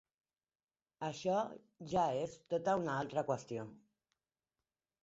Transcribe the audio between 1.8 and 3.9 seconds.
ja és tota una altra qüestió.